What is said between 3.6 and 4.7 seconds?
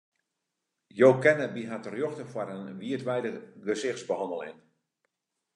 gesichtsbehanneling.